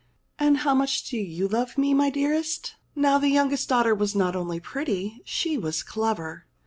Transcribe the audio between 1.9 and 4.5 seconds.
my dearest.?" Now the youngest daughter was not